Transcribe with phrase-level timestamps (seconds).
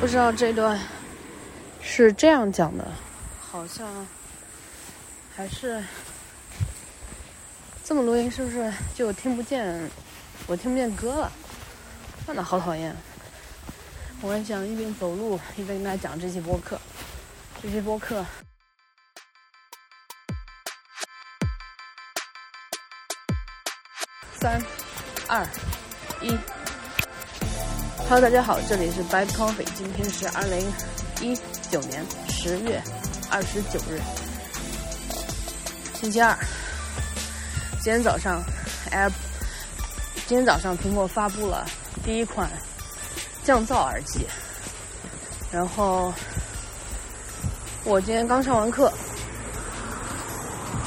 [0.00, 0.80] 不知道这段
[1.82, 2.86] 是这样讲的，
[3.40, 4.06] 好像
[5.34, 5.82] 还是
[7.84, 9.90] 这么录音，是不是就听不见？
[10.46, 11.32] 我听不见歌了，
[12.26, 12.96] 那的好讨厌。
[14.22, 16.80] 我还想一边走路一边跟大家讲这期播客，
[17.60, 18.24] 这期播客。
[24.40, 24.62] 三、
[25.28, 25.46] 二、
[26.22, 26.57] 一。
[28.10, 30.66] Hello，大家好，这里是 Bad Coffee，今天是二零
[31.20, 31.38] 一
[31.70, 32.82] 九年十月
[33.30, 34.00] 二十九日，
[35.92, 36.34] 星期二。
[37.82, 38.42] 今天早上
[38.92, 39.12] ，App，
[40.26, 41.66] 今天早上苹果发布了
[42.02, 42.48] 第一款
[43.44, 44.26] 降噪耳机，
[45.52, 46.10] 然后
[47.84, 48.90] 我今天刚上完课，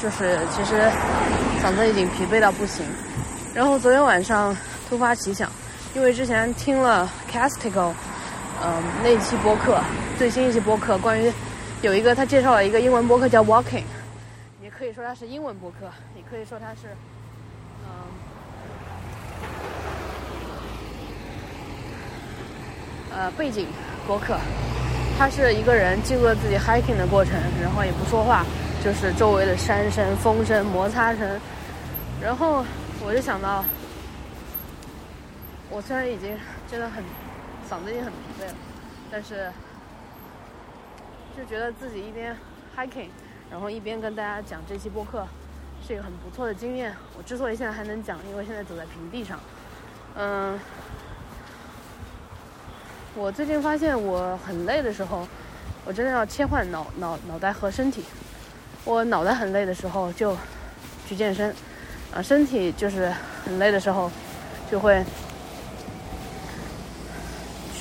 [0.02, 0.90] 就是其实
[1.62, 2.84] 嗓子已经疲惫到不行。
[3.54, 4.56] 然后昨天晚上
[4.88, 5.48] 突发奇想，
[5.94, 7.92] 因为之前听了 Castigo，
[8.64, 9.78] 嗯，那期播客，
[10.16, 11.30] 最新一期播客，关于
[11.82, 13.84] 有一个他介绍了一个英文播客叫 Walking，
[14.62, 16.96] 也可以说它是英文播客，也可以说它是，
[17.84, 17.90] 嗯，
[23.14, 23.66] 呃，背景
[24.06, 24.38] 播客。
[25.18, 28.46] 他是一个人记录了自己 hiking 的过程，然后也不说话，
[28.82, 31.38] 就是周围的山声、风声、摩擦声，
[32.20, 32.64] 然后。
[33.04, 33.64] 我就想到，
[35.74, 36.36] 我虽然已经
[36.70, 37.02] 真的很
[37.66, 38.54] 嗓子已经很疲惫了，
[39.10, 39.50] 但是
[41.34, 42.36] 就觉得自己一边
[42.76, 43.08] hiking，
[43.50, 45.26] 然后一边跟大家讲这期播客，
[45.86, 46.94] 是一个很不错的经验。
[47.16, 49.40] 我之所以现在还能讲，因为现在走在平地上。
[50.14, 50.60] 嗯，
[53.14, 55.26] 我最近发现我很累的时候，
[55.86, 58.04] 我真的要切换脑脑脑袋和身体。
[58.84, 60.36] 我脑袋很累的时候就
[61.06, 61.54] 去健身。
[62.14, 63.10] 啊，身体就是
[63.42, 64.10] 很累的时候，
[64.70, 65.02] 就会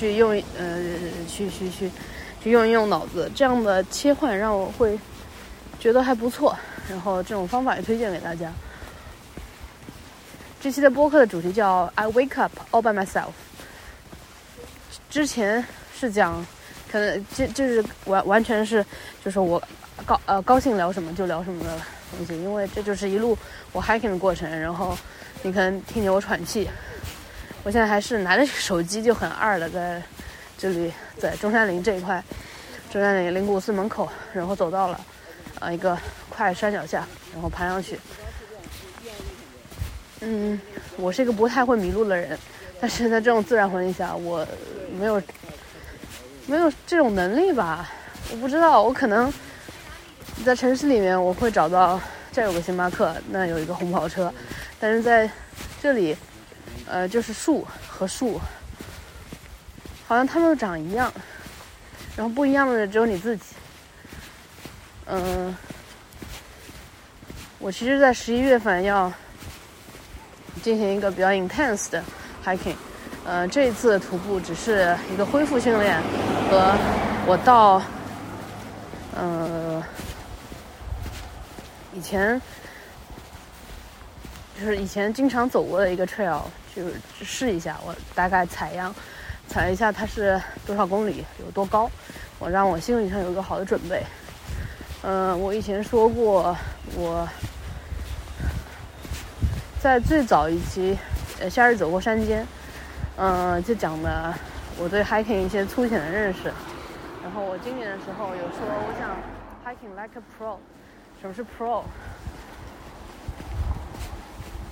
[0.02, 0.82] 去用呃
[1.28, 1.92] 去去去
[2.44, 5.00] 去用一用脑子，这样的切换让我会
[5.80, 6.58] 觉得还不错。
[6.90, 8.52] 然后这种方法也推荐给大家。
[10.60, 13.30] 这期的播客的主题叫 "I wake up all by myself"。
[15.08, 15.64] 之前
[15.96, 16.44] 是讲，
[16.92, 18.84] 可能就就是完完全是
[19.24, 19.62] 就是我
[20.04, 21.80] 高呃高兴聊什么就聊什么的。
[22.18, 23.38] 东西，因为这就是一路
[23.72, 24.98] 我 hiking 的过程，然后
[25.44, 26.68] 你可能听见我喘气。
[27.64, 30.02] 我现在还是拿着手机就很二的，在
[30.58, 32.24] 这里在中山陵这一块，
[32.92, 35.00] 中山陵灵谷寺门口，然后走到了
[35.60, 35.98] 啊一个
[36.30, 38.00] 快山脚下，然后爬上去。
[40.22, 40.60] 嗯，
[40.98, 42.38] 我是一个不太会迷路的人，
[42.80, 44.46] 但是在这种自然环境下，我
[45.00, 45.22] 没有
[46.48, 47.90] 没有这种能力吧？
[48.32, 49.32] 我不知道，我可能。
[50.44, 52.02] 在城市里面，我会找到
[52.32, 54.34] 这有个星巴克，那有一个红跑车，
[54.80, 55.30] 但是在
[55.80, 56.18] 这里，
[56.92, 58.38] 呃，就是树和树，
[60.06, 61.10] 好像它们都长一样，
[62.18, 63.44] 然后不一样的只有你自己。
[65.06, 65.56] 嗯，
[67.60, 69.10] 我其实，在十一月份要
[70.62, 72.04] 进行一个比较 intense 的
[72.46, 72.76] hiking，
[73.26, 75.98] 呃，这一次徒步只是一个恢复训练，
[76.50, 76.76] 和
[77.26, 77.82] 我到，
[79.16, 79.82] 呃。
[81.94, 82.42] 以前
[84.62, 86.44] 就是以前经常走过的一个 trail，
[86.76, 88.94] 就是试一下，我大概采样，
[89.48, 91.90] 采一下它是多少公里，有多高，
[92.38, 94.04] 我让我心理上有一个好的准备。
[95.02, 96.56] 嗯，我以前说过，
[96.96, 97.28] 我
[99.80, 100.94] 在最早一期
[101.42, 102.44] 《呃夏日走过山间》，
[103.18, 104.32] 嗯，就讲的
[104.78, 106.54] 我对 hiking 一些粗浅的认识。
[107.24, 109.18] 然后我今年的时候有说，我想
[109.66, 110.58] hiking like a pro。
[111.20, 111.82] 什么是 pro？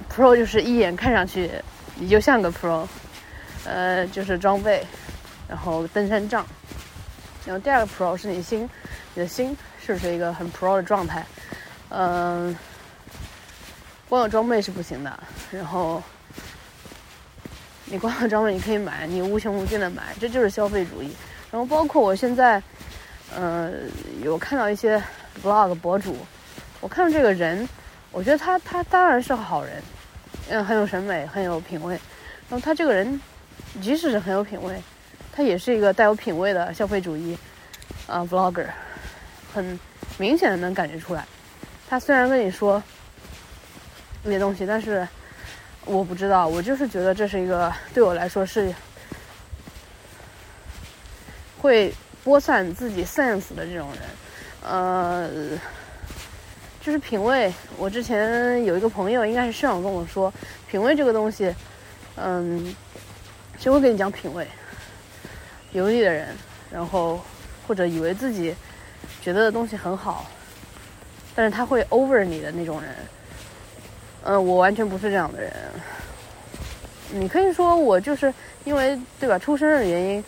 [0.09, 1.49] Pro 就是一眼看上去
[1.95, 2.85] 你就像个 pro，
[3.63, 4.85] 呃，就是装备，
[5.47, 6.45] 然后登山杖。
[7.45, 8.69] 然后第二个 pro 是你心，
[9.13, 9.55] 你的心
[9.85, 11.25] 是不是一个很 pro 的状态？
[11.89, 12.55] 嗯，
[14.09, 15.19] 光有装备是不行的。
[15.51, 16.01] 然后
[17.85, 21.15] 你光有装备你可以买，你无穷无尽的买，这就是消费主义。
[21.51, 22.61] 然后包括我现在，
[23.33, 23.71] 呃，
[24.21, 25.01] 有看到一些
[25.43, 26.17] vlog 博主。
[26.81, 27.67] 我看到这个人，
[28.11, 29.81] 我觉得他他当然是好人，
[30.49, 31.93] 嗯，很有审美，很有品味。
[32.49, 33.21] 然后他这个人，
[33.81, 34.81] 即使是很有品味，
[35.31, 37.37] 他也是一个带有品味的消费主义
[38.07, 38.65] 啊，vlogger，
[39.53, 39.79] 很
[40.17, 41.23] 明显的能感觉出来。
[41.87, 42.81] 他虽然跟你说
[44.23, 45.07] 那些东西，但是
[45.85, 48.73] 我不知道，我就是觉得这是一个对我来说是
[51.59, 51.93] 会
[52.23, 54.01] 播散自己 sense 的这种人，
[54.63, 55.29] 呃。
[56.89, 60.33] 就是品味，我之前有一个朋友，应该是社长跟我说，
[60.67, 61.53] 品味这个东西，
[62.15, 62.75] 嗯，
[63.59, 64.47] 谁会跟你讲品味？
[65.73, 66.29] 油腻的人，
[66.71, 67.21] 然后
[67.67, 68.55] 或者以为自己
[69.21, 70.25] 觉得的东西很好，
[71.35, 72.89] 但是他会 over 你的那种人。
[74.23, 75.53] 嗯，我完全不是这样的人。
[77.11, 78.33] 你可以说我就是
[78.63, 80.23] 因为对吧，出生的原因，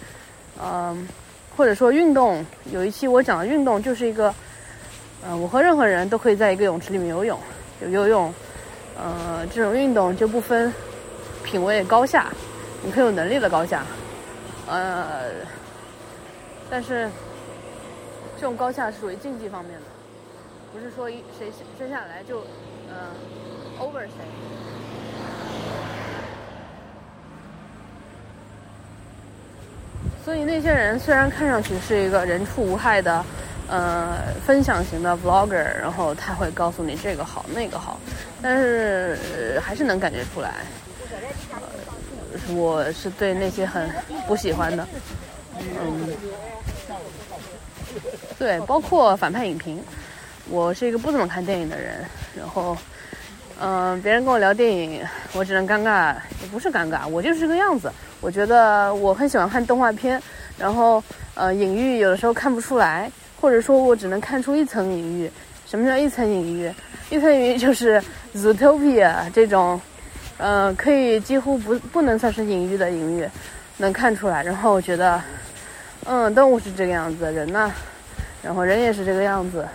[0.61, 1.07] 嗯，
[1.57, 2.45] 或者说运动。
[2.71, 4.31] 有一期我讲的运动就是一个，
[5.23, 7.39] 嗯，我和任何人都可以在一个泳池里面游泳，
[7.81, 8.33] 有游泳，
[8.97, 10.73] 呃，这种运动就不分
[11.43, 12.31] 品位高下，
[12.83, 13.83] 你可以有能力的高下，
[14.67, 15.25] 呃，
[16.69, 17.07] 但是
[18.35, 19.85] 这种高下是属于竞技方面的，
[20.73, 21.07] 不是说
[21.37, 22.39] 谁生下来就，
[22.89, 22.95] 嗯
[23.79, 24.09] ，over 谁。
[30.23, 33.23] 所以那些人虽然看上去是一个人畜无害的，
[33.71, 37.97] 呃，分享型的 vlogger，然后他会告诉你这个好那个好，
[38.41, 39.17] 但是
[39.63, 40.55] 还是能感觉出来，
[41.53, 43.89] 呃我是对那些很
[44.27, 44.85] 不喜欢的，
[45.57, 46.09] 嗯，
[48.37, 49.81] 对，包括反派影评，
[50.49, 52.03] 我是一个不怎么看电影的人，
[52.37, 52.77] 然后，
[53.61, 55.01] 嗯，别人跟我聊电影，
[55.31, 57.89] 我只能尴尬，也不是尴尬，我就是这个样子。
[58.19, 60.21] 我觉得我很喜欢看动画片，
[60.57, 61.01] 然后
[61.35, 63.09] 呃，隐喻有的时候看不出来，
[63.41, 65.29] 或者说我只能看出一层隐喻。
[65.65, 66.71] 什么叫一层隐喻？
[67.09, 68.01] 一层隐喻就是
[68.35, 69.81] Zootopia 这种，
[70.37, 73.27] 呃，可以几乎不不能算是隐喻的隐喻，
[73.77, 74.43] 能看出来。
[74.43, 75.19] 然后我觉得，
[76.05, 77.71] 嗯，动物是这个样子，人呢，
[78.43, 79.67] 然后人也是这个样子，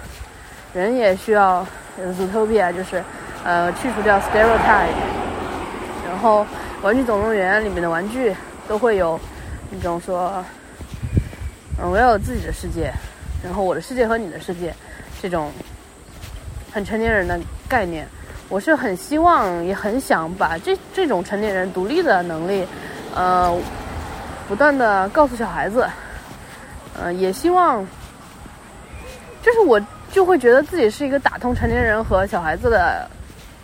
[0.72, 1.66] 人也需要
[1.98, 3.02] Zootopia，就是
[3.44, 4.94] 呃，去除掉 stereotype，
[6.08, 6.46] 然后。
[6.82, 8.32] 玩具总动员里面的玩具
[8.69, 9.19] 都会有
[9.70, 10.44] 那种说，
[11.82, 12.92] 嗯，我要有自己的世界，
[13.46, 14.75] 然后我的世界和你的世界，
[15.22, 15.52] 这种
[16.72, 17.38] 很成年人的
[17.69, 18.04] 概念，
[18.48, 22.66] 我是很希望也很想把这这种成年人独立的能力，
[23.14, 23.56] 呃，
[24.48, 25.88] 不断的告诉小孩子，
[26.98, 27.87] 呃，也希望，
[29.43, 33.08] 就是我就会觉得自己是一个打通成年人和小孩子的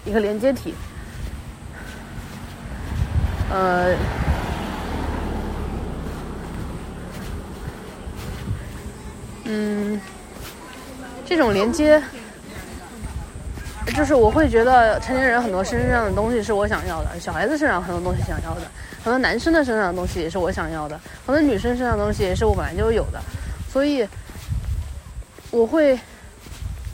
[0.05, 0.73] 一个连接体。
[3.51, 3.95] 呃，
[9.55, 10.01] 嗯，
[11.27, 12.03] 这种连接，
[13.95, 18.63] 就是我会觉得成年人很多身上的东西是我想要的，小孩子身上很多东西想要的，
[19.05, 23.21] 很多男生的身上的东西也是我想要的，很多女生身上的东西也是我本来就有的，
[23.71, 24.09] 所以
[25.51, 26.01] 我会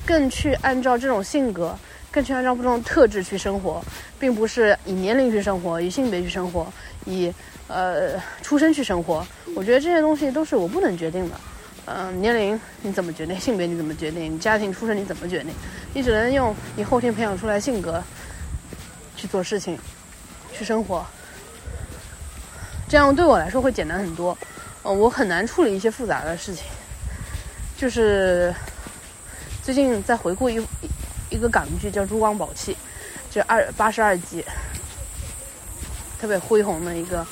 [0.05, 1.79] 更去按照这种性格。
[2.11, 3.85] 更去按照不同特质去生活，
[4.19, 6.67] 并不是以年龄去生活，以性别去生活，
[7.05, 7.31] 以
[7.69, 9.25] 呃出生去生活。
[9.55, 11.35] 我觉得这些东西都是我不能决定的。
[11.89, 13.39] 嗯，年龄你怎么决定？
[13.41, 14.39] 性别你怎么决定？
[14.39, 15.53] 家庭出身你怎么决定？
[15.95, 18.03] 你只能用你后天培养出来性格
[19.17, 19.79] 去做事情，
[20.53, 21.05] 去生活。
[22.89, 24.37] 这样对我来说会简单很多。
[24.83, 26.65] 呃，我很难处理一些复杂的事情。
[27.77, 28.55] 就是
[29.63, 30.61] 最近在回顾一。
[31.31, 32.73] 一个港剧叫《珠光宝气》，
[33.31, 34.43] 就二八十二集，
[36.19, 37.27] 特别恢宏的一个，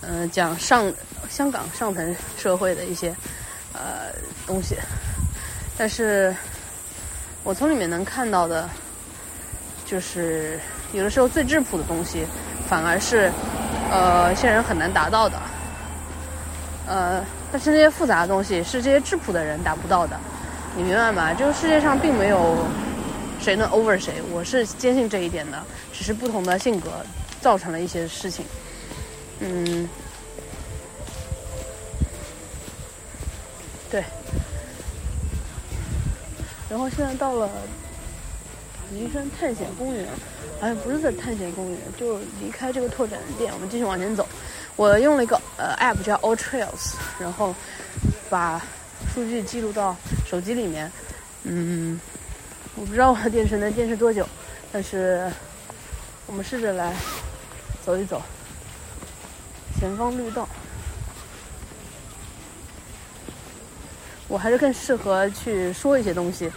[0.00, 0.90] 嗯，讲上
[1.28, 3.14] 香港上层社会的一些
[3.76, 4.12] 呃
[4.46, 4.76] 东西。
[5.78, 6.34] 但是，
[7.44, 8.68] 我从里面能看到的，
[9.84, 10.58] 就是
[10.92, 12.26] 有的时候最质朴的东西，
[12.68, 13.30] 反而是
[13.90, 15.38] 呃一些人很难达到的。
[16.86, 20.18] 呃，但是那些复杂的东西是这些质朴的人达不到的，
[20.76, 21.34] 你明白吗？
[21.34, 22.56] 就是世界上并没有。
[23.38, 24.14] 谁能 over 谁？
[24.32, 25.62] 我是坚信这一点的，
[25.92, 26.90] 只是不同的性格
[27.38, 28.44] 造成了一些事情。
[29.40, 29.86] 嗯，
[33.90, 34.04] 对。
[36.68, 37.48] 然后现在到了
[38.92, 40.06] 云山探险公园，
[40.60, 44.26] 好像不是在探险公园，就离开这个拓展店，我们继续往前走。
[44.76, 47.54] 我用了一个呃 app 叫 All Trails，然后
[48.28, 48.62] 把
[49.14, 50.90] 数据记录到手机里面。
[51.44, 52.00] 嗯。
[52.78, 54.28] 我不知道我的电池能坚持多久，
[54.70, 55.32] 但是
[56.26, 56.94] 我们试着来
[57.82, 58.20] 走一走。
[59.80, 60.45] 前方绿道，
[64.36, 66.52] 我还是更适合去说一些东西。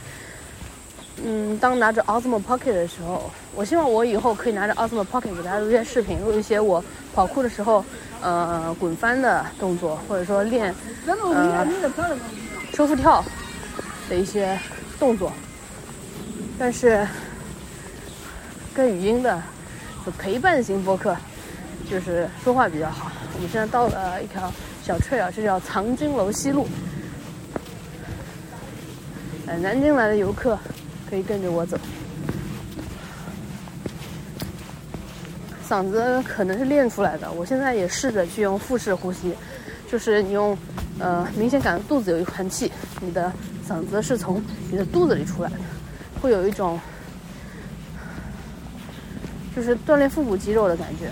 [1.23, 6.83] 嗯，当拿着 Osmo Pocket 的时候，我希望我以后可以拿着 Osmo Pocket 给大家录一些视频，录一些我
[7.15, 7.85] 跑酷的时候，
[8.21, 11.65] 呃，滚翻的动作，或者说练呃
[12.73, 13.23] 收腹跳
[14.09, 14.59] 的一些
[14.99, 15.31] 动作。
[16.59, 17.07] 但是，
[18.73, 19.41] 跟语音的
[20.17, 21.15] 陪伴型播客，
[21.89, 23.09] 就是说话比较好。
[23.35, 24.51] 我们现在到了一条
[24.83, 26.67] 小 trail，这叫藏经楼西路。
[29.57, 30.57] 南京来的游客
[31.09, 31.77] 可以跟着我走。
[35.67, 39.33] 嗓子可能是练出来的，我现在也试着去用腹式呼吸，
[39.91, 40.57] 就是你用
[40.97, 43.31] 呃，明显感到肚子有一团气，你的
[43.67, 45.57] 嗓子是从你的肚子里出来的，
[46.19, 46.79] 会有一种
[49.55, 51.11] 就是锻炼腹部肌肉的感觉。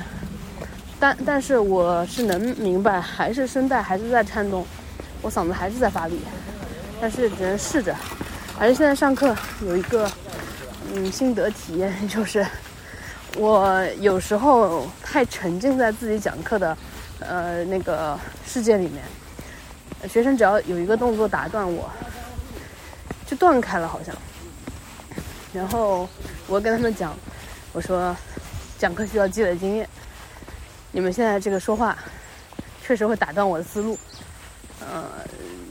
[0.99, 4.65] 但但是我是能明白，还是声带还是在颤动，
[5.21, 6.19] 我嗓子还是在发力，
[6.99, 7.95] 但是只能试着。
[8.59, 10.09] 而且现在上课有一个
[10.93, 12.45] 嗯心得体验，就是
[13.35, 16.77] 我有时候太沉浸在自己讲课的
[17.19, 19.03] 呃那个世界里面，
[20.09, 21.89] 学生只要有一个动作打断我，
[23.25, 24.15] 就断开了好像。
[25.53, 26.07] 然后
[26.47, 27.15] 我跟他们讲，
[27.73, 28.15] 我说
[28.77, 29.87] 讲课需要积累经验。
[30.91, 31.95] 你们现在这个说话，
[32.83, 33.97] 确实会打断我的思路。
[34.81, 35.03] 嗯，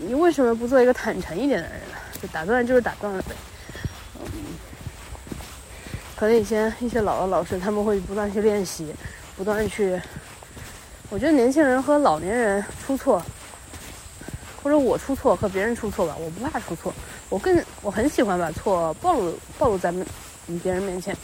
[0.07, 1.97] 你为什么不做一个坦诚一点的人呢？
[2.23, 3.35] 就打断就是打断了呗。
[4.21, 4.31] 嗯，
[6.17, 8.95] 可能以前一些老的老师他们会不断去练习，
[9.37, 10.01] 不断去。
[11.11, 13.23] 我觉得年轻人和老年人出错，
[14.63, 16.95] 或者我出错和别人出错吧，我不怕出错，
[17.29, 19.93] 我更我很喜欢把错暴露暴露在
[20.63, 21.17] 别人面前，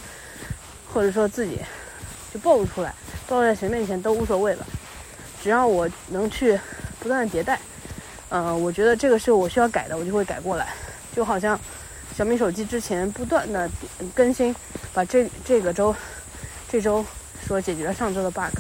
[0.93, 1.59] 或者说自己
[2.33, 2.95] 就暴露出来。
[3.29, 4.67] 暴露在谁面前都无所谓了，
[5.43, 6.59] 只要我能去
[7.01, 7.59] 不断迭代，
[8.35, 10.69] 嗯，我觉得这个是我需要改的，我就会改过来。
[11.15, 11.59] 就好像
[12.17, 13.71] 小米手机之前不断的
[14.15, 14.57] 更新，
[14.95, 15.95] 把这这个周
[16.67, 17.05] 这周
[17.47, 18.57] 说解决了上周的 bug，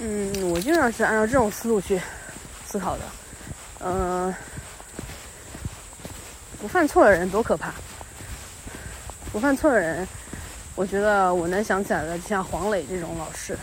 [0.00, 2.00] 嗯，我经常是按照这种思路去
[2.66, 3.02] 思考的，
[3.78, 4.34] 嗯，
[6.60, 7.72] 不犯错的人多可怕，
[9.30, 10.04] 不犯错的人。
[10.74, 13.56] 我觉得我能想起来的，像黄磊这种老师，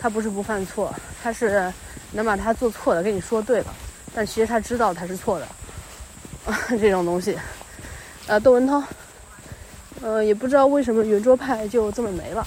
[0.00, 0.92] 他不是不犯错，
[1.22, 1.72] 他是
[2.12, 3.74] 能把他做错的跟你说对了，
[4.14, 5.46] 但其实他知道他是错的，
[6.46, 7.38] 啊 这种东西。
[8.26, 8.82] 呃，窦文涛，
[10.02, 12.46] 呃，也不知道为什么圆桌派就这么没了，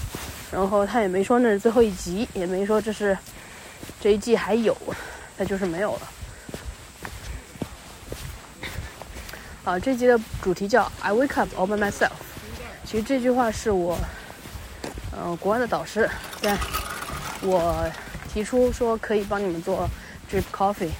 [0.52, 3.16] 然后他也没说那是最后一集，也没说这是
[4.00, 4.76] 这一季还有，
[5.36, 6.00] 他就是没有了。
[9.64, 12.10] 啊，这集的主题叫 I wake up all by myself。
[12.84, 13.96] 其实这句话是我，
[15.16, 16.08] 嗯，国外的导师
[16.40, 16.56] 在
[17.42, 17.90] 我
[18.32, 19.88] 提出说可以帮你们做
[20.30, 20.90] drip coffee，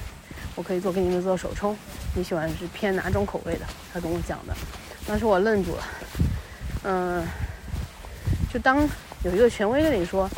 [0.55, 1.75] 我可以做给你们做手冲，
[2.15, 3.65] 你喜欢是偏哪种口味的？
[3.91, 4.53] 他跟我讲的，
[5.07, 5.83] 当时我愣住了，
[6.83, 7.25] 嗯，
[8.51, 8.87] 就当
[9.23, 10.29] 有一个权威跟你说，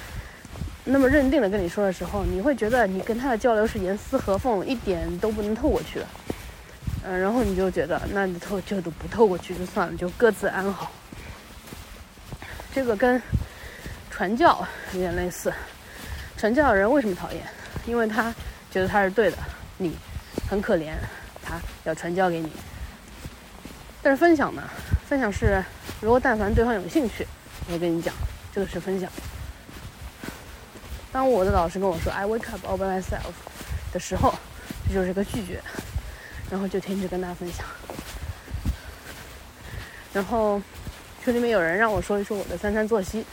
[0.86, 6.08] 那么认定的跟你说的时候，你会觉得你跟他的交流是严丝合缝，一点都不能透过去的，
[7.04, 10.92] 嗯，然后你就觉得那你透就都不透过去就算了，就各自安好。
[12.74, 13.22] 这个跟
[14.10, 15.54] 传教有点类似，
[16.46, 17.42] 传教的人为什么讨厌？
[17.88, 18.32] 因为他
[18.70, 19.38] 觉得他是对的，
[19.80, 19.98] 你
[20.48, 20.92] 很可怜，
[21.44, 22.52] 他要传教给你。
[24.04, 24.62] 但是分享呢？
[25.10, 25.64] 分享是，
[26.02, 27.26] 如果但凡对方有兴趣，
[27.72, 28.14] 我跟你讲，
[28.54, 29.12] 这个是分享。
[31.12, 33.34] 当我的老师跟我说 “I wake up all by myself”
[33.92, 34.32] 的时候，
[34.88, 35.60] 这就是个拒绝，
[36.52, 37.66] 然后就停止跟大家分享，
[40.14, 40.62] 然后。
[41.24, 43.26] 群里面有人让我说一说我的三餐作息，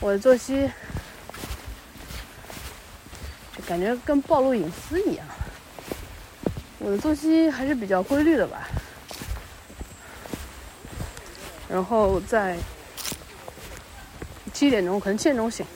[0.00, 0.66] 我的作息
[3.66, 5.26] 感觉跟暴露隐私一样。
[6.78, 8.68] 我的作息还是比较规律的吧，
[11.68, 12.56] 然后在
[14.52, 15.66] 七点钟，可能七点钟醒，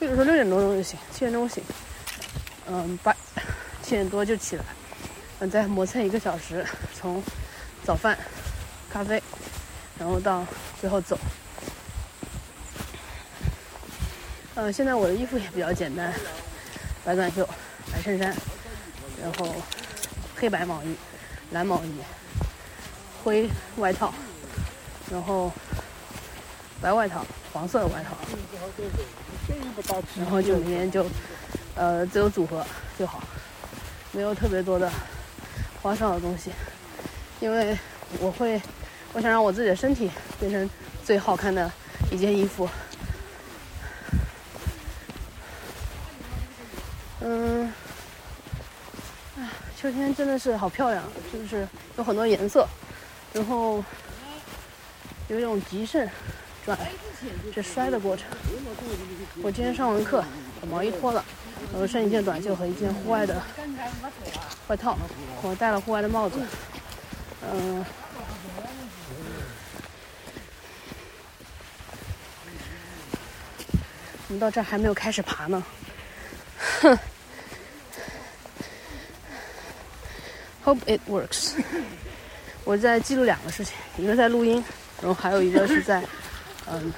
[0.00, 1.62] 或者说六点多钟就醒，七点钟醒，
[2.68, 3.14] 嗯，八
[3.82, 4.64] 七点多就起来，
[5.40, 6.64] 嗯，再磨蹭一个小时，
[6.94, 7.22] 从
[7.84, 8.18] 早饭、
[8.90, 9.22] 咖啡。
[9.98, 10.44] 然后到
[10.78, 11.18] 最后走。
[14.56, 16.12] 嗯，现在我的衣服也比较简单，
[17.06, 17.48] 白短袖、
[17.92, 18.34] 白衬衫，
[19.22, 19.54] 然后
[20.36, 20.94] 黑白毛衣、
[21.52, 21.92] 蓝毛衣、
[23.22, 24.12] 灰外套，
[25.10, 25.52] 然后
[26.80, 28.16] 白外套、黄色的外套，
[30.18, 31.06] 然后就里面就
[31.76, 32.66] 呃自由组合
[32.98, 33.22] 就好，
[34.10, 34.90] 没有特别多的
[35.80, 36.50] 花哨的东西，
[37.38, 37.78] 因为
[38.18, 38.60] 我会。
[39.12, 40.68] 我想让我自己的身体变成
[41.02, 41.72] 最好看的
[42.12, 42.68] 一件衣服。
[47.20, 47.72] 嗯，
[49.38, 52.68] 啊，秋今天真的是好漂亮，就是有很多颜色，
[53.32, 53.82] 然后
[55.28, 56.06] 有一种极盛
[56.66, 56.78] 转
[57.54, 58.26] 这衰的过程。
[59.42, 60.22] 我今天上完课，
[60.60, 61.24] 把毛衣脱了，
[61.72, 63.42] 然后剩一件短袖和一件户外的
[64.68, 64.98] 外套，
[65.40, 66.38] 我戴了户外的帽子，
[67.50, 67.82] 嗯。
[74.28, 75.64] 我们到这儿还没有开始爬呢，
[76.82, 76.98] 哼。
[80.66, 81.52] Hope it works。
[82.66, 84.62] 我在记录两个事情，一个在录音，
[85.00, 86.02] 然后还有一个是在
[86.68, 86.92] 嗯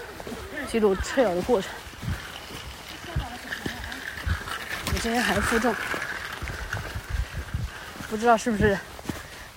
[0.73, 1.71] 记录测咬的过程。
[4.87, 5.75] 我今天还负重，
[8.09, 8.79] 不知道是不是，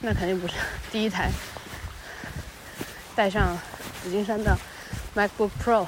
[0.01, 0.55] 那肯定不是
[0.91, 1.31] 第一台
[3.15, 3.57] 带上
[4.03, 4.57] 紫金山的
[5.15, 5.87] MacBook Pro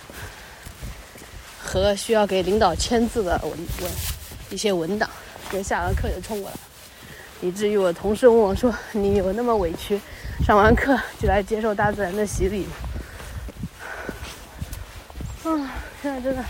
[1.58, 3.90] 和需要给领导签字的文文
[4.50, 5.08] 一些文档，
[5.50, 6.56] 就下完课就冲过来，
[7.46, 10.00] 以至于我同事问我说：“你有那么委屈，
[10.44, 12.66] 上完课就来接受大自然的洗礼？”
[15.46, 15.70] 啊，
[16.02, 16.44] 现在真的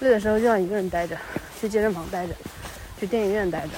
[0.00, 1.16] 累的时候就想一个人待着，
[1.58, 2.34] 去健身房待着，
[3.00, 3.68] 去电影院待着。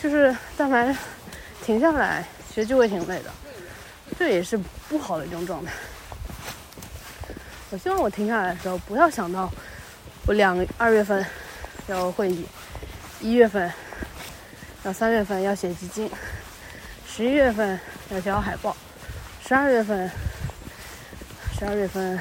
[0.00, 0.96] 就是但凡
[1.64, 3.30] 停下来，其实就会挺累的，
[4.16, 4.56] 这也是
[4.88, 5.72] 不好的一种状态。
[7.70, 9.50] 我希望我停下来的时候，不要想到
[10.28, 11.26] 我两二月份
[11.88, 12.44] 要会议，
[13.20, 13.72] 一月份
[14.84, 16.10] 要三月份要写基金，
[17.08, 17.78] 十一月份
[18.10, 18.76] 要交海报。
[19.46, 20.10] 十二月份，
[21.56, 22.18] 十二月份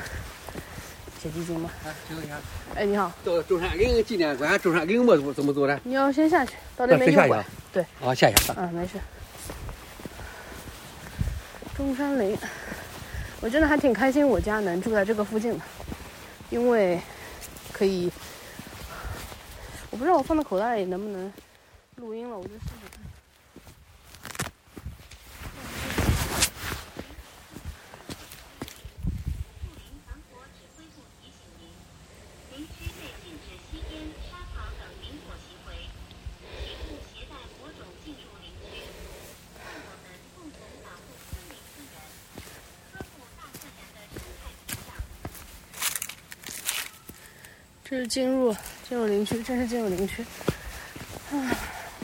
[1.20, 1.72] 写基金吗？
[1.84, 2.36] 哎，请问一下，
[2.76, 5.80] 哎，你好，到中山陵纪念馆，中山陵么怎么走呢？
[5.84, 7.44] 你要先下去，到那边右拐。
[7.74, 8.54] 对，啊，下去。
[8.56, 8.94] 嗯，没事。
[11.76, 12.38] 中山陵，
[13.42, 15.60] 我真的还挺开心，我家能住在这个附近的，
[16.52, 17.02] 因为
[17.74, 18.12] 可以，
[19.96, 21.32] 我不知道我放在口袋里能不能
[21.96, 22.95] 录音了，我就试试。
[47.98, 48.54] 是进入
[48.88, 50.26] 进入林区，这是进入林区。
[51.32, 51.56] 唉，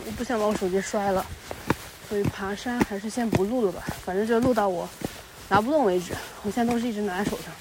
[0.05, 1.25] 我不想把我手机摔了，
[2.07, 3.83] 所以爬山还是先不录了吧。
[4.05, 4.87] 反正就录到我
[5.49, 6.13] 拿不动为止。
[6.43, 7.53] 我现在东西一直拿在手上。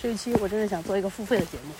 [0.00, 1.74] 这一期我真的想做一个付费的节目。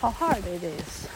[0.00, 1.09] How hard it is.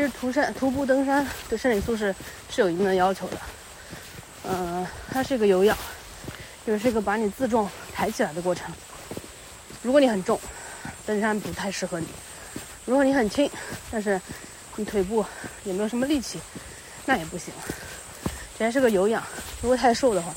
[0.00, 2.14] 其实徒山徒步登山对身体素质
[2.48, 3.36] 是有一定的要求的，
[4.44, 5.76] 呃，它是一个有氧，
[6.66, 8.72] 就是一个把你自重抬起来的过程。
[9.82, 10.40] 如果你很重，
[11.04, 12.06] 登山不太适合你；
[12.86, 13.50] 如果你很轻，
[13.90, 14.18] 但是
[14.76, 15.22] 你腿部
[15.64, 16.40] 也没有什么力气，
[17.04, 17.52] 那也不行。
[18.56, 19.22] 既然是个有氧，
[19.60, 20.32] 如果太瘦的话，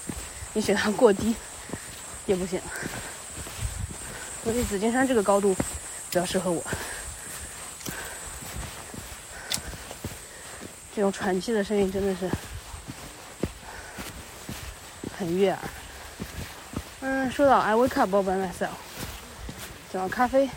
[0.52, 1.34] 你血糖过低
[2.26, 2.60] 也不行。
[4.44, 5.64] 所以紫金山这个高度比
[6.12, 6.62] 较适合我。
[10.96, 12.30] 这种喘气的声音真的是
[15.18, 15.60] 很悦耳。
[17.02, 18.70] 嗯，说到 I wake up by myself，
[19.92, 20.48] 讲到咖啡，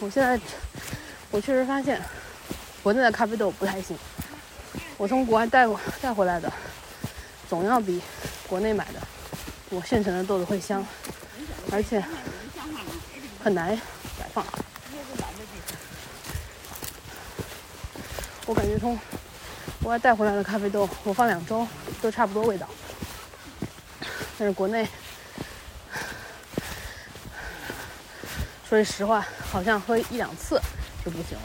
[0.00, 0.38] 我现在
[1.30, 2.00] 我确实发现
[2.82, 3.96] 国内的咖啡豆不太行。
[4.98, 6.52] 我从国外带过带回来的，
[7.48, 8.02] 总要比
[8.46, 9.00] 国内买的
[9.70, 10.86] 我现成的豆子会香，
[11.72, 12.04] 而且
[13.42, 13.74] 很难
[14.18, 14.44] 摆放。
[18.46, 18.98] 我感觉从
[19.82, 21.66] 国外带回来的咖啡豆，我放两周
[22.02, 22.68] 都差不多味道。
[24.38, 24.86] 但是国内，
[28.68, 30.60] 说句实话，好像喝一两次
[31.04, 31.42] 就不行了。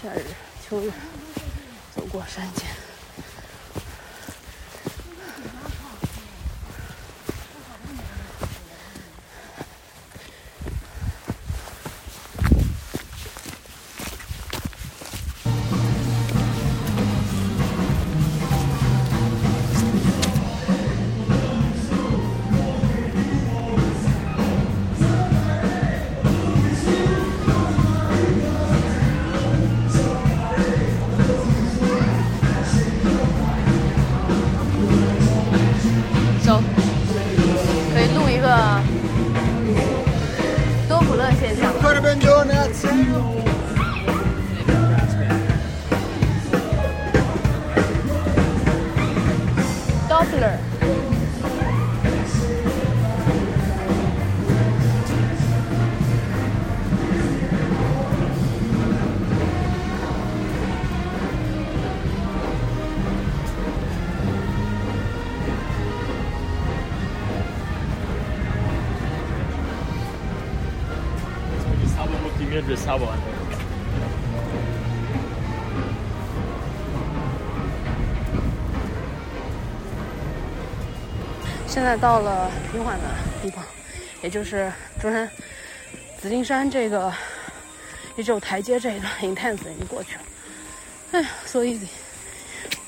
[0.00, 0.24] 夏日、
[0.68, 0.92] 秋日，
[1.96, 2.83] 走过山间。
[42.04, 43.43] Diamond Donuts.
[81.74, 83.04] 现在到了平缓的
[83.42, 83.64] 地方，
[84.22, 85.28] 也就是中山
[86.22, 87.12] 紫金山这个
[88.14, 90.20] 也只有台阶这一段 intense 已经过去了。
[91.10, 91.88] 哎呀，so easy！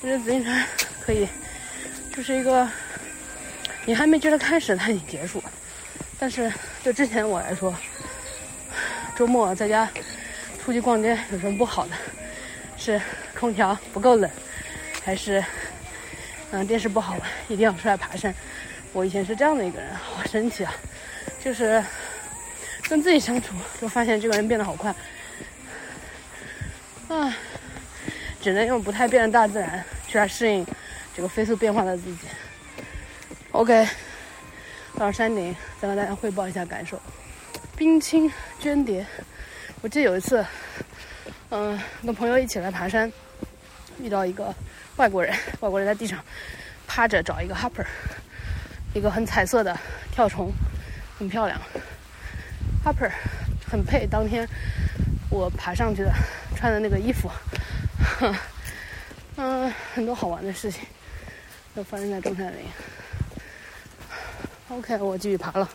[0.01, 0.65] 我觉得紫金山
[1.05, 1.27] 可以，
[2.15, 2.71] 就是一个
[3.87, 5.51] 你还没觉得开始，它已经结束了。
[6.17, 6.53] 但是
[6.85, 7.75] 就之前我来说，
[9.17, 9.91] 周末在家
[10.63, 11.93] 出去逛街有什么不好的？
[12.77, 13.03] 是
[13.37, 14.31] 空调不够冷，
[15.05, 15.45] 还是
[16.53, 18.33] 嗯电视不好玩，一定要出来爬山？
[18.97, 20.73] 我以前是这样的一个人，好神奇啊！
[21.45, 21.85] 就是
[22.89, 24.91] 跟自己相处，就发现这个人变得好快
[27.09, 27.37] 啊，
[28.41, 30.67] 只能用不太变的大自然去来适应
[31.15, 32.21] 这个飞速变化的自己。
[33.53, 33.87] OK，
[34.97, 36.99] 到山顶再跟大家汇报一下感受。
[37.77, 38.33] 冰清
[38.63, 39.05] 绢蝶，
[39.83, 40.43] 我记得有一次，
[41.51, 43.13] 嗯，跟朋友一起来爬山，
[44.01, 44.55] 遇到一个
[44.97, 46.19] 外国人，外国人在地上
[46.87, 47.85] 趴着找一个 hopper。
[48.97, 49.79] 一个很彩色的
[50.11, 50.51] 跳虫，
[51.19, 51.61] 很漂亮。
[52.83, 53.11] Harper
[53.71, 54.49] 很配当天
[55.29, 56.11] 我爬上去的
[56.57, 57.31] 穿的那个衣服。
[59.37, 60.83] 嗯，很多好玩的事情
[61.75, 62.65] 都发生在中山陵。
[64.71, 65.69] OK，我继续爬了。